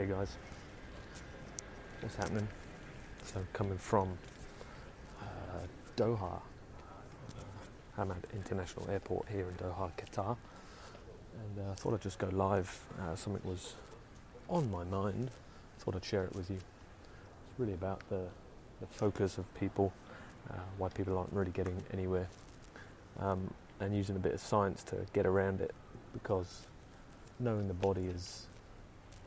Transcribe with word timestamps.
Hey 0.00 0.06
guys, 0.06 0.34
what's 2.00 2.16
happening? 2.16 2.48
So 3.22 3.44
coming 3.52 3.76
from 3.76 4.16
uh, 5.20 5.66
Doha, 5.94 6.40
uh, 6.40 7.98
Hamad 7.98 8.22
International 8.32 8.88
Airport 8.88 9.28
here 9.28 9.46
in 9.46 9.54
Doha, 9.56 9.90
Qatar, 9.98 10.38
and 11.34 11.66
uh, 11.66 11.72
I 11.72 11.74
thought 11.74 11.92
I'd 11.92 12.00
just 12.00 12.18
go 12.18 12.30
live. 12.32 12.80
Uh, 12.98 13.14
something 13.14 13.42
was 13.44 13.74
on 14.48 14.70
my 14.70 14.84
mind. 14.84 15.30
Thought 15.80 15.96
I'd 15.96 16.04
share 16.06 16.24
it 16.24 16.34
with 16.34 16.48
you. 16.48 16.56
It's 16.56 17.58
really 17.58 17.74
about 17.74 18.00
the 18.08 18.22
the 18.80 18.86
focus 18.86 19.36
of 19.36 19.54
people, 19.54 19.92
uh, 20.50 20.54
why 20.78 20.88
people 20.88 21.18
aren't 21.18 21.34
really 21.34 21.52
getting 21.52 21.76
anywhere, 21.92 22.28
um, 23.18 23.52
and 23.80 23.94
using 23.94 24.16
a 24.16 24.18
bit 24.18 24.32
of 24.32 24.40
science 24.40 24.82
to 24.84 25.04
get 25.12 25.26
around 25.26 25.60
it, 25.60 25.74
because 26.14 26.62
knowing 27.38 27.68
the 27.68 27.74
body 27.74 28.06
is 28.06 28.46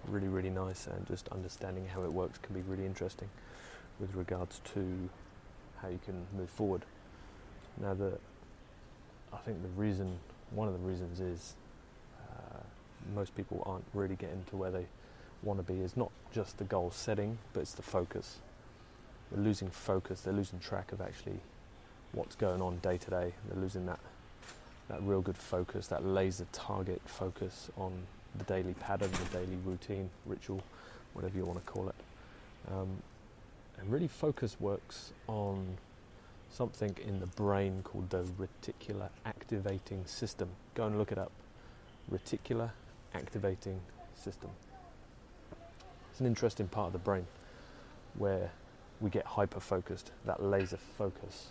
really, 0.07 0.27
really 0.27 0.49
nice, 0.49 0.87
and 0.87 1.05
just 1.07 1.27
understanding 1.29 1.87
how 1.87 2.03
it 2.03 2.11
works 2.11 2.37
can 2.39 2.53
be 2.53 2.61
really 2.61 2.85
interesting 2.85 3.29
with 3.99 4.13
regards 4.15 4.61
to 4.73 5.09
how 5.81 5.89
you 5.89 5.99
can 6.05 6.25
move 6.37 6.49
forward. 6.49 6.83
Now, 7.79 7.93
the 7.93 8.17
I 9.33 9.37
think 9.37 9.61
the 9.61 9.69
reason, 9.69 10.19
one 10.51 10.67
of 10.67 10.73
the 10.73 10.79
reasons 10.79 11.19
is 11.19 11.55
uh, 12.19 12.59
most 13.15 13.35
people 13.35 13.63
aren't 13.65 13.85
really 13.93 14.15
getting 14.15 14.43
to 14.51 14.55
where 14.55 14.71
they 14.71 14.85
want 15.41 15.65
to 15.65 15.73
be 15.73 15.81
is 15.81 15.97
not 15.97 16.11
just 16.31 16.57
the 16.57 16.63
goal 16.63 16.91
setting, 16.91 17.37
but 17.51 17.61
it's 17.61 17.73
the 17.73 17.81
focus. 17.81 18.37
They're 19.31 19.43
losing 19.43 19.69
focus. 19.69 20.21
They're 20.21 20.33
losing 20.33 20.59
track 20.59 20.91
of 20.91 21.01
actually 21.01 21.39
what's 22.11 22.35
going 22.35 22.61
on 22.61 22.77
day 22.77 22.97
to 22.97 23.09
day. 23.09 23.33
They're 23.49 23.61
losing 23.61 23.85
that 23.87 23.99
that 24.89 25.01
real 25.01 25.21
good 25.21 25.37
focus, 25.37 25.87
that 25.87 26.05
laser 26.05 26.45
target 26.51 27.01
focus 27.05 27.71
on 27.77 28.03
the 28.37 28.43
daily 28.45 28.73
pattern, 28.73 29.11
the 29.11 29.39
daily 29.39 29.57
routine, 29.65 30.09
ritual, 30.25 30.61
whatever 31.13 31.37
you 31.37 31.45
want 31.45 31.63
to 31.65 31.71
call 31.71 31.89
it. 31.89 31.95
Um, 32.71 32.89
and 33.79 33.91
really, 33.91 34.07
focus 34.07 34.57
works 34.59 35.11
on 35.27 35.77
something 36.49 36.95
in 37.05 37.19
the 37.19 37.27
brain 37.27 37.81
called 37.83 38.09
the 38.09 38.25
reticular 38.39 39.09
activating 39.25 40.05
system. 40.05 40.49
Go 40.75 40.85
and 40.85 40.97
look 40.97 41.11
it 41.11 41.17
up. 41.17 41.31
Reticular 42.11 42.69
activating 43.13 43.79
system. 44.15 44.49
It's 46.11 46.19
an 46.19 46.27
interesting 46.27 46.67
part 46.67 46.87
of 46.87 46.93
the 46.93 46.99
brain 46.99 47.25
where 48.17 48.51
we 49.01 49.09
get 49.09 49.25
hyper 49.25 49.59
focused, 49.59 50.11
that 50.25 50.41
laser 50.43 50.77
focus. 50.77 51.47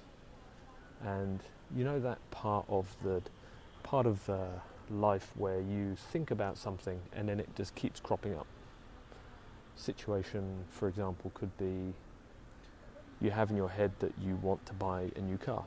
And 1.05 1.41
you 1.75 1.85
know 1.85 1.99
that 1.99 2.19
part 2.31 2.65
of 2.69 2.87
the 3.03 3.21
part 3.83 4.07
of 4.07 4.29
uh, 4.31 4.47
life 4.91 5.33
where 5.37 5.61
you 5.61 5.97
think 5.97 6.31
about 6.31 6.59
something 6.59 7.01
and 7.13 7.29
then 7.29 7.41
it 7.41 7.49
just 7.57 7.75
keeps 7.75 8.01
cropping 8.01 8.35
up. 8.35 8.47
Situation, 9.77 10.65
for 10.69 10.89
example, 10.89 11.31
could 11.35 11.57
be 11.57 11.95
you 13.21 13.31
have 13.31 13.51
in 13.51 13.57
your 13.57 13.69
head 13.69 13.93
that 14.01 14.13
you 14.21 14.37
want 14.37 14.65
to 14.67 14.73
buy 14.73 15.11
a 15.17 15.21
new 15.21 15.39
car. 15.39 15.65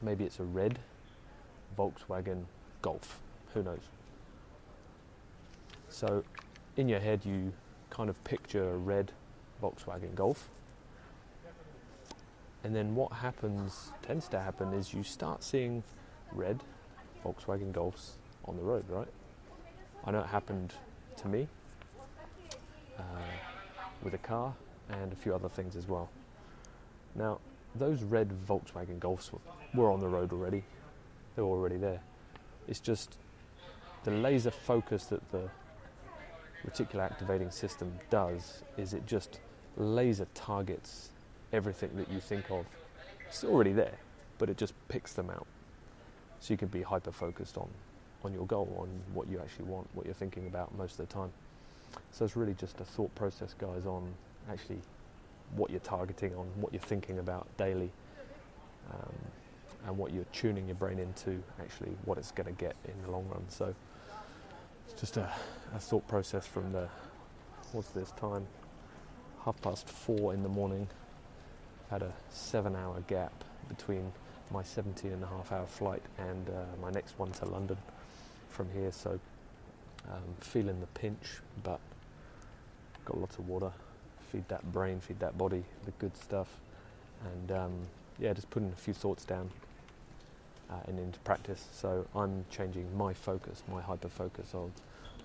Maybe 0.00 0.24
it's 0.24 0.38
a 0.38 0.44
red 0.44 0.78
Volkswagen 1.76 2.44
Golf. 2.80 3.20
Who 3.54 3.62
knows? 3.62 3.82
So, 5.88 6.22
in 6.76 6.88
your 6.88 7.00
head, 7.00 7.24
you 7.24 7.52
kind 7.90 8.08
of 8.08 8.22
picture 8.22 8.70
a 8.70 8.76
red 8.76 9.12
Volkswagen 9.60 10.14
Golf. 10.14 10.48
And 12.62 12.76
then 12.76 12.94
what 12.94 13.12
happens, 13.12 13.90
tends 14.02 14.28
to 14.28 14.38
happen, 14.38 14.72
is 14.72 14.94
you 14.94 15.02
start 15.02 15.42
seeing 15.42 15.82
red 16.32 16.62
Volkswagen 17.24 17.72
Golfs 17.72 18.12
on 18.44 18.56
the 18.56 18.62
road, 18.62 18.84
right? 18.88 19.08
I 20.04 20.10
know 20.10 20.20
it 20.20 20.26
happened 20.26 20.72
to 21.18 21.28
me 21.28 21.48
uh, 22.98 23.02
with 24.02 24.14
a 24.14 24.18
car 24.18 24.54
and 24.88 25.12
a 25.12 25.16
few 25.16 25.34
other 25.34 25.48
things 25.48 25.76
as 25.76 25.86
well. 25.88 26.08
Now, 27.14 27.38
those 27.74 28.02
red 28.02 28.30
Volkswagen 28.48 28.98
Golfs 28.98 29.30
were 29.74 29.90
on 29.90 30.00
the 30.00 30.08
road 30.08 30.32
already, 30.32 30.64
they 31.36 31.42
were 31.42 31.48
already 31.48 31.76
there. 31.76 32.00
It's 32.66 32.80
just 32.80 33.16
the 34.04 34.10
laser 34.10 34.50
focus 34.50 35.04
that 35.06 35.30
the 35.30 35.48
reticular 36.66 37.02
activating 37.02 37.50
system 37.50 37.92
does 38.10 38.62
is 38.76 38.92
it 38.92 39.06
just 39.06 39.40
laser 39.76 40.26
targets 40.34 41.10
everything 41.52 41.90
that 41.94 42.10
you 42.10 42.20
think 42.20 42.50
of. 42.50 42.66
It's 43.26 43.44
already 43.44 43.72
there, 43.72 43.98
but 44.38 44.50
it 44.50 44.56
just 44.56 44.74
picks 44.88 45.12
them 45.12 45.30
out. 45.30 45.46
So 46.40 46.54
you 46.54 46.58
can 46.58 46.68
be 46.68 46.82
hyper 46.82 47.12
focused 47.12 47.56
on, 47.58 47.68
on 48.24 48.32
your 48.32 48.46
goal, 48.46 48.74
on 48.80 48.88
what 49.14 49.28
you 49.28 49.38
actually 49.38 49.66
want, 49.66 49.88
what 49.94 50.06
you're 50.06 50.14
thinking 50.14 50.46
about 50.46 50.76
most 50.76 50.98
of 50.98 51.06
the 51.08 51.14
time. 51.14 51.30
So 52.12 52.24
it's 52.24 52.36
really 52.36 52.54
just 52.54 52.80
a 52.80 52.84
thought 52.84 53.14
process, 53.14 53.54
guys, 53.58 53.84
on 53.86 54.12
actually 54.50 54.80
what 55.54 55.70
you're 55.70 55.80
targeting, 55.80 56.34
on 56.34 56.46
what 56.56 56.72
you're 56.72 56.80
thinking 56.80 57.18
about 57.18 57.46
daily, 57.56 57.90
um, 58.92 59.14
and 59.86 59.98
what 59.98 60.12
you're 60.12 60.26
tuning 60.32 60.66
your 60.66 60.76
brain 60.76 60.98
into, 60.98 61.42
actually, 61.60 61.92
what 62.04 62.18
it's 62.18 62.32
going 62.32 62.46
to 62.46 62.52
get 62.52 62.76
in 62.84 62.94
the 63.02 63.10
long 63.10 63.26
run. 63.28 63.44
So 63.48 63.74
it's 64.86 65.00
just 65.00 65.16
a, 65.16 65.30
a 65.74 65.78
thought 65.78 66.06
process 66.08 66.46
from 66.46 66.72
the, 66.72 66.88
what's 67.72 67.88
this 67.90 68.12
time? 68.12 68.46
Half 69.44 69.60
past 69.62 69.88
four 69.88 70.34
in 70.34 70.42
the 70.42 70.48
morning. 70.48 70.88
Had 71.90 72.02
a 72.02 72.12
seven 72.30 72.76
hour 72.76 73.02
gap 73.08 73.32
between 73.68 74.12
my 74.50 74.62
17 74.62 75.12
and 75.12 75.22
a 75.22 75.26
half 75.26 75.52
hour 75.52 75.66
flight 75.66 76.02
and 76.18 76.48
uh, 76.48 76.64
my 76.82 76.90
next 76.90 77.18
one 77.18 77.30
to 77.32 77.44
London 77.46 77.76
from 78.48 78.68
here. 78.72 78.92
So 78.92 79.18
um, 80.10 80.22
feeling 80.40 80.80
the 80.80 80.86
pinch, 80.88 81.40
but 81.62 81.80
got 83.04 83.18
lots 83.18 83.38
of 83.38 83.48
water. 83.48 83.72
Feed 84.32 84.48
that 84.48 84.72
brain, 84.72 85.00
feed 85.00 85.18
that 85.20 85.36
body 85.36 85.64
the 85.84 85.90
good 85.92 86.16
stuff, 86.16 86.48
and 87.24 87.52
um, 87.52 87.72
yeah, 88.18 88.32
just 88.32 88.48
putting 88.50 88.70
a 88.70 88.80
few 88.80 88.94
thoughts 88.94 89.24
down 89.24 89.50
uh, 90.70 90.74
and 90.86 90.98
into 90.98 91.18
practice. 91.20 91.66
So 91.72 92.06
I'm 92.14 92.44
changing 92.50 92.96
my 92.96 93.12
focus, 93.12 93.62
my 93.70 93.80
hyper 93.80 94.08
focus 94.08 94.54
on 94.54 94.72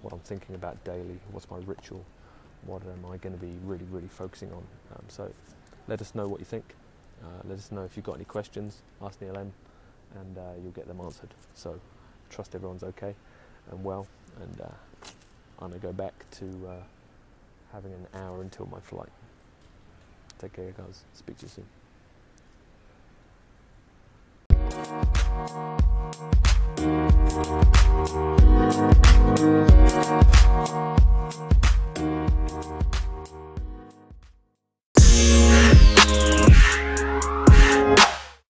what 0.02 0.14
I'm 0.14 0.20
thinking 0.20 0.56
about 0.56 0.84
daily. 0.84 1.20
What's 1.32 1.50
my 1.50 1.58
ritual? 1.66 2.04
What 2.66 2.82
am 2.84 3.06
I 3.12 3.18
going 3.18 3.38
to 3.38 3.42
be 3.42 3.54
really, 3.64 3.86
really 3.92 4.08
focusing 4.08 4.52
on? 4.52 4.64
Um, 4.96 5.06
so 5.08 5.32
let 5.88 6.02
us 6.02 6.16
know 6.16 6.28
what 6.28 6.40
you 6.40 6.46
think. 6.46 6.74
Uh, 7.24 7.42
let 7.46 7.58
us 7.58 7.72
know 7.72 7.84
if 7.84 7.96
you've 7.96 8.06
got 8.06 8.16
any 8.16 8.26
questions. 8.26 8.82
Ask 9.02 9.22
Neil 9.22 9.38
M, 9.38 9.54
and 10.16 10.38
uh, 10.38 10.42
you'll 10.62 10.72
get 10.72 10.88
them 10.88 11.02
answered. 11.02 11.34
So 11.54 11.80
trust 12.30 12.56
everyone's 12.56 12.84
okay 12.84 13.16
and 13.72 13.84
well. 13.84 14.08
And 14.42 14.62
uh, 14.62 14.70
I'm 15.60 15.70
gonna 15.70 15.80
go 15.80 15.94
back 15.94 16.14
to 16.40 16.84
having 17.72 17.94
an 17.94 18.08
hour 18.14 18.42
until 18.42 18.68
my 18.68 18.80
flight. 18.80 19.10
Take 20.40 20.54
care, 20.54 20.72
guys. 20.72 21.04
Speak 21.14 21.38
to 21.40 21.46
you 21.46 21.50
soon. 21.50 21.66